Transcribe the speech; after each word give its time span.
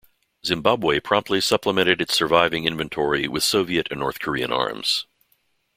Zimbabwe 0.43 0.99
promptly 0.99 1.39
supplemented 1.41 2.01
its 2.01 2.15
surviving 2.15 2.65
inventory 2.65 3.27
with 3.27 3.43
Soviet 3.43 3.87
and 3.91 3.99
North 3.99 4.19
Korean 4.19 4.51
arms. 4.51 5.05